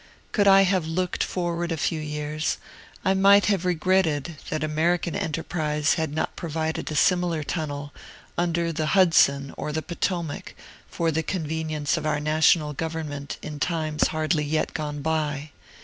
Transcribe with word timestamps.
Could 0.31 0.47
I 0.47 0.63
have 0.63 0.87
looked 0.87 1.23
forward 1.23 1.71
a 1.71 1.77
few 1.77 1.99
years, 2.01 2.57
I 3.05 3.13
might 3.13 3.45
have 3.45 3.65
regretted 3.65 4.37
that 4.49 4.63
American 4.63 5.15
enterprise 5.15 5.93
had 5.93 6.11
not 6.11 6.35
provided 6.35 6.89
a 6.89 6.95
similar 6.95 7.43
tunnel, 7.43 7.93
under 8.35 8.73
the 8.73 8.87
Hudson 8.97 9.53
or 9.59 9.71
the 9.71 9.83
Potomac, 9.83 10.55
for 10.89 11.11
the 11.11 11.21
convenience 11.21 11.97
of 11.97 12.07
our 12.07 12.19
National 12.19 12.73
Government 12.73 13.37
in 13.43 13.59
times 13.59 14.07
hardly 14.07 14.43
yet 14.43 14.73
gone 14.73 15.03
by. 15.03 15.51